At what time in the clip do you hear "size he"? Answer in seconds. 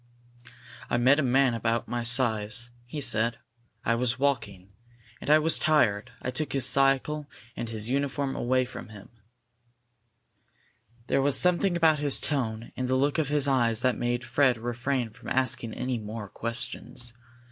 2.01-2.99